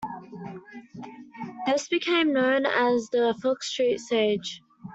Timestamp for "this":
1.67-1.87